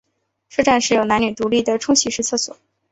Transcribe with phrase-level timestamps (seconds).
[0.49, 2.57] 车站设有男女独立的冲洗式厕所。